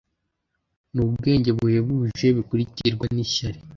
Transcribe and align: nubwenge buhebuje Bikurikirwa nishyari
nubwenge 0.93 1.49
buhebuje 1.57 2.27
Bikurikirwa 2.37 3.05
nishyari 3.13 3.59